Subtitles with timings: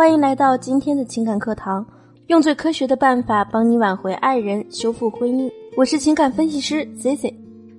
[0.00, 1.84] 欢迎来到今天的情感课堂，
[2.28, 5.52] 用最科学的办法帮你挽回爱人，修复婚姻。
[5.76, 7.34] 我是情感分析师 Zi Zi。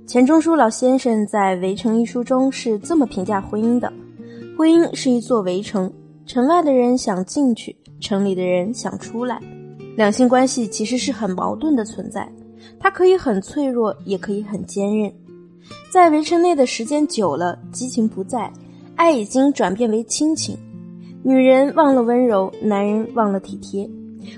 [0.05, 3.92] 钱钟书老先生在《围城》一书中是这么评价婚姻的：
[4.55, 5.91] 婚姻是一座围城，
[6.27, 9.41] 城外的人想进去，城里的人想出来。
[9.97, 12.31] 两性关系其实是很矛盾的存在，
[12.79, 15.11] 它可以很脆弱，也可以很坚韧。
[15.91, 18.53] 在围城内的时间久了，激情不在，
[18.95, 20.55] 爱已经转变为亲情。
[21.23, 23.88] 女人忘了温柔，男人忘了体贴，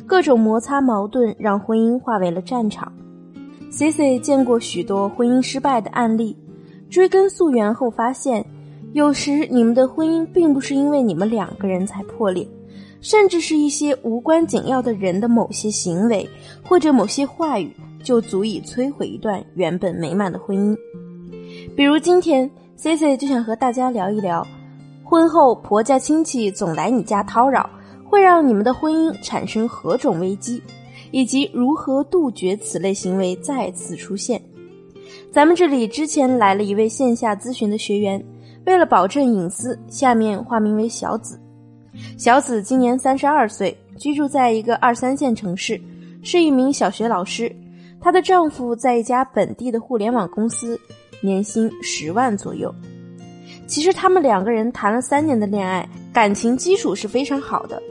[0.05, 2.91] 各种摩擦矛盾让婚姻化为了战场。
[3.69, 6.38] C C 见过许多婚姻失败的案例，
[6.89, 8.45] 追根溯源后发现，
[8.91, 12.45] 有时你们的婚姻并不是因为你们两个人才破裂，
[12.99, 16.29] 甚至是一些无关紧要的人的某些行为
[16.63, 20.77] 或者某些话语，就足以摧毁一段原本美满的婚姻。
[21.77, 24.45] 比如今天，C C 就想和大家聊一聊。
[25.03, 27.70] 婚后婆家亲戚总来你家叨扰，
[28.03, 30.61] 会让你们的婚姻产生何种危机，
[31.11, 34.42] 以及如何杜绝此类行为再次出现？
[35.31, 38.23] 咱们这里之前来了一位线下咨询的学员，
[38.66, 41.39] 为了保证隐私，下面化名为小紫。
[42.17, 45.80] 小紫今年三十二岁，居住在一个二三线城市，
[46.23, 47.53] 是一名小学老师。
[47.99, 50.80] 她的丈夫在一家本地的互联网公司，
[51.22, 52.73] 年薪十万左右。
[53.73, 57.81] 其实他们两个人谈了三年的恋爱，感情基础是非常好的，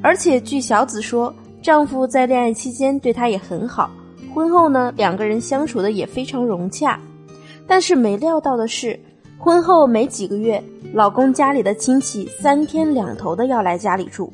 [0.00, 3.90] 而且据小紫说，丈夫在恋爱期间对她也很好，
[4.32, 6.96] 婚后呢，两个人相处的也非常融洽。
[7.66, 8.96] 但是没料到的是，
[9.36, 14.32] 婚后没几个月，老公家里的亲戚三天两头的要来家里住，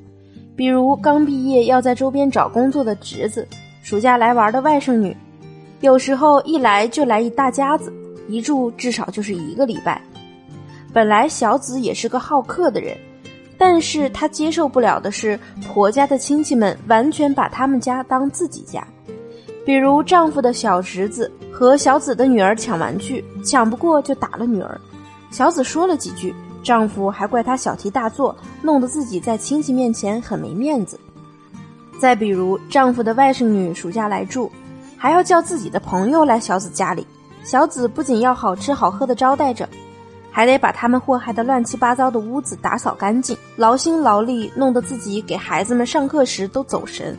[0.55, 3.49] 比如刚毕业要在周边找工作的侄子，
[3.83, 5.17] 暑假来玩的外甥女，
[5.81, 7.91] 有时候一来就来一大家子，
[8.29, 9.99] 一住至少就是一个礼拜。
[10.93, 12.97] 本来小紫也是个好客的人，
[13.57, 18.87] 但是她接受不了的是婆家的亲戚们完全把他们家当自己家。
[19.65, 24.81] 比如丈夫的小侄子和小紫的女儿抢玩具，抢不过就打了女儿。
[25.31, 30.99] 小紫说了几句，丈夫还怪她小题大做，弄得自己在亲戚面前很没面子。
[32.01, 34.51] 再比如丈夫的外甥女暑假来住，
[34.97, 37.07] 还要叫自己的朋友来小紫家里，
[37.45, 39.69] 小紫不仅要好吃好喝的招待着。
[40.31, 47.17] 还得把他们祸害的乱七八糟的屋子打扫干净，劳心劳力，弄得自己给孩子们上课时都走神。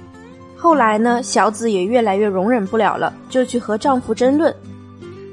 [0.56, 4.56] 后来呢，小紫也越来越容忍不了了，就去和丈夫争论。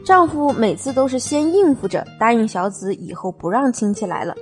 [0.05, 4.35] 丈夫每次都是先应付着，答应小紫以后不让亲戚来了，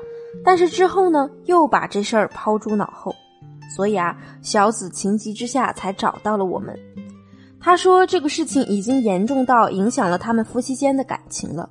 [0.44, 3.14] 但是之后呢，又把这事儿抛诸脑后。
[3.74, 6.78] 所以啊，小紫情急之下才找到了我们。
[7.60, 11.68] 她说这个事情已经严重到影响了他们夫妻间的感情了。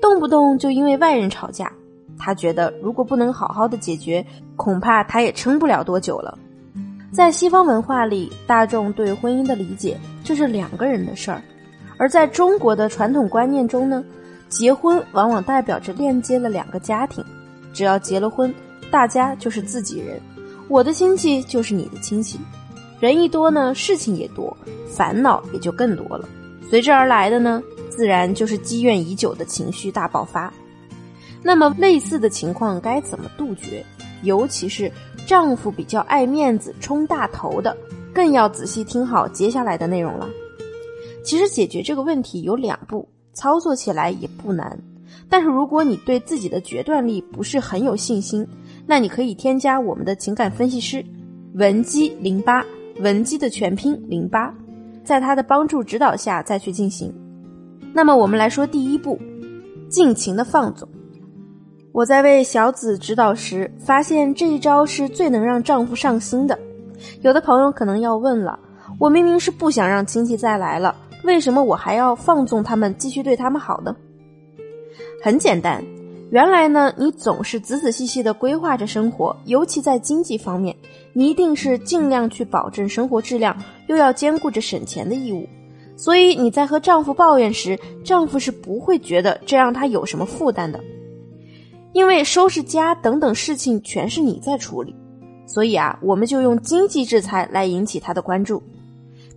[0.00, 1.72] 动不动就因为外人吵架，
[2.18, 4.24] 他觉得如果不能好好的解决，
[4.56, 6.38] 恐怕他也撑不了多久了。
[7.10, 11.42] 在西方文化里，大众对婚姻的理解就是两个人的事儿，
[11.96, 14.04] 而在中国的传统观念中呢，
[14.48, 17.24] 结婚往往代表着链接了两个家庭。
[17.72, 18.52] 只要结了婚，
[18.90, 20.20] 大家就是自己人，
[20.68, 22.38] 我的亲戚就是你的亲戚。
[23.00, 24.54] 人一多呢，事情也多，
[24.88, 26.28] 烦恼也就更多了。
[26.68, 27.62] 随之而来的呢？
[27.88, 30.52] 自然就是积怨已久的情绪大爆发。
[31.42, 33.84] 那么类似的情况该怎么杜绝？
[34.22, 34.90] 尤其是
[35.26, 37.76] 丈夫比较爱面子、冲大头的，
[38.12, 40.28] 更要仔细听好接下来的内容了。
[41.24, 44.78] 其实解决这个问题有两步，操作起来也不难。
[45.28, 48.46] 但是如果你对自己的决断力不是很有信心，
[48.86, 51.04] 那你可以添加我们的情感分析师
[51.54, 52.64] 文姬零八，
[53.00, 54.54] 文姬的全拼零八，
[55.08, 57.10] 在他的帮助指导下再去进行。
[57.94, 59.18] 那么我们来说第一步，
[59.88, 60.86] 尽情的放纵。
[61.92, 66.58] 我在为小紫指导时，发现这一招是最能让丈夫上心的。
[67.22, 68.58] 有的朋友可能要问了：
[69.00, 73.96] 我明明是不想让亲戚再来了，为什么我还要放纵他们，继续对他们好呢？
[75.24, 75.82] 很简单，
[76.30, 80.76] 原来呢，你总是仔仔细细的规划着生活，尤其在经济方面，
[81.14, 85.48] 你一定是尽量去保证生活质量，又要兼顾着省钱的义务。
[85.96, 90.78] 所以你在和丈夫抱怨时，丈夫是不会觉得这让他有什么负担的，
[91.92, 94.94] 因为收拾家等等事情全是你在处理。
[95.46, 98.62] 所以啊，我们就用经济制裁来引起他的关注。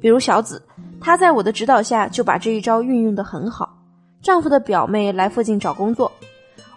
[0.02, 0.62] 比如小紫，
[1.00, 3.78] 她在我的指导下就把这一招运用得很好。
[4.22, 6.12] 丈夫的表妹来附近找工作，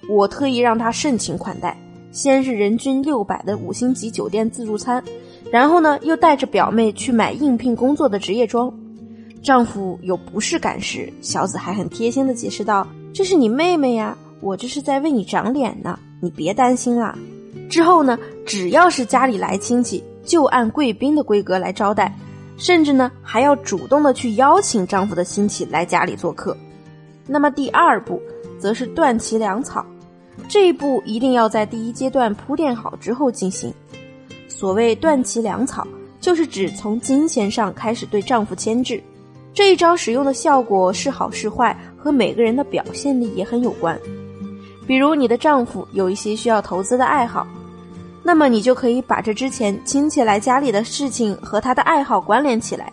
[0.08, 1.76] 我特意让她盛情款待，
[2.12, 5.02] 先是人均六百的五星级酒店自助餐，
[5.50, 8.72] 然后呢又带着表妹去买应聘工作的职业装。
[9.42, 17.14] 丈夫有不适感时，小紫还很贴心的解释道：“这是你妹妹呀，我这是在为你长脸呢，你别担心啦。”
[17.68, 22.16] 之后呢，只要是家里来亲戚，就按贵宾的规格来招待，
[22.56, 26.56] 甚至呢还要主动的去邀请丈夫的亲戚来家里做客。
[27.26, 28.20] 那么第二步，
[28.58, 29.84] 则是断其粮草，
[30.54, 33.74] 这一步一定要在第一阶段铺垫好之后进行。
[34.46, 35.84] 所谓断其粮草，
[36.20, 39.02] 就是指从金钱上开始对丈夫牵制。
[39.52, 43.98] 这一招使用的效果是好是坏，和每个人的表现力也很有关。
[44.86, 47.44] 比如你的丈夫有一些需要投资的爱好，
[48.22, 52.92] 那么你就可以把这之前亲戚来家里的事情和他的爱好关联起来。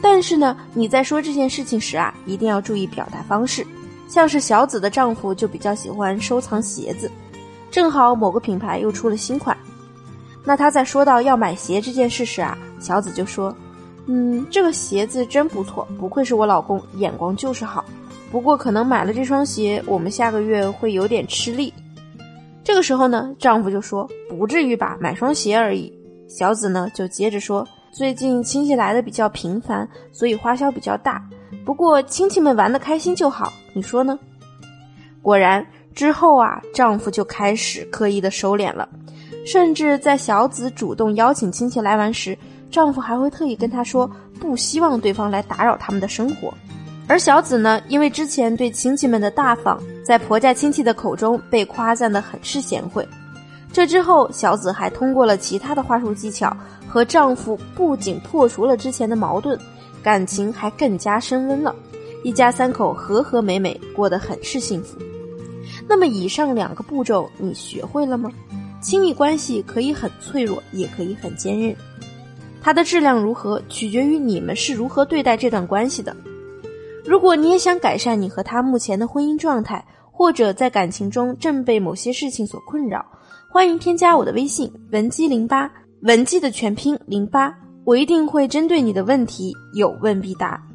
[0.00, 3.66] 但是呢，你在说这件事情时啊，一定要注意表达方式。
[4.10, 7.08] 像是小紫的丈夫就比较喜欢收藏鞋子，
[7.70, 9.56] 正好某个品牌又出了新款。
[10.44, 13.54] 那他在说到要买鞋这件事时啊，小紫就说
[14.08, 17.84] ：“嗯，这个鞋子真不错，不愧是我老公，眼光就是好。
[18.32, 21.72] 不过可能买了这双鞋，我们下个月会有点吃力。”
[22.64, 25.96] 这个时候呢，丈夫就说：“不至于吧，买双鞋而已。”
[26.28, 27.64] 小紫呢就接着说。
[27.92, 31.20] 最近亲戚来的比较频繁，所以花销比较大。
[31.66, 34.18] 不过亲戚们玩的开心就好，你说呢？
[35.22, 35.64] 果然
[35.94, 38.88] 之后啊，丈夫就开始刻意的收敛了，
[39.46, 42.36] 甚至在小紫主动邀请亲戚来玩时，
[42.70, 46.52] 丈夫还会特意跟她说不希望对方来打扰他们的生活。
[47.06, 53.06] 而小紫呢，因为之前对亲戚们的大方，在婆家亲戚的口中被夸赞的很是贤惠。
[53.72, 56.56] 这之后，小紫还通过了其他的话术技巧。
[56.88, 59.56] 和丈夫不仅破除了之前的矛盾，
[60.02, 61.72] 感情还更加升温了，
[62.22, 64.98] 一家三口和和美美，过得很是幸福。
[65.88, 68.30] 那么以上两个步骤你学会了吗？
[68.82, 71.74] 亲密关系可以很脆弱，也可以很坚韧，
[72.62, 76.16] 它的质量如何，取决于你们是如何对待这段关系的。
[77.04, 83.04] 如果你也想改善你和他目前的婚姻状态，或者在感情中正被某些事情所困扰，
[83.50, 85.70] 欢迎添加我的微信文姬零八。
[86.02, 90.69] 文姬的全拼零八，我一定会针对你的问题有问必答。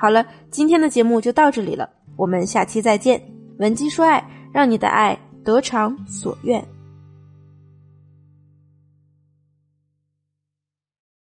[0.00, 1.86] 好了，今天的节目就到这里了，
[2.16, 3.20] 我们下期再见。
[3.58, 6.66] 文姬说爱，让你的爱得偿所愿。